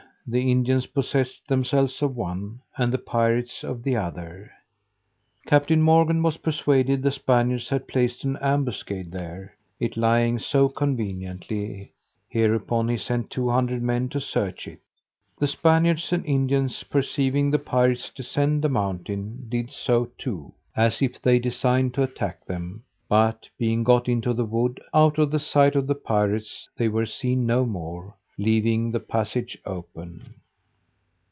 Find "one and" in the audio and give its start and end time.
2.15-2.93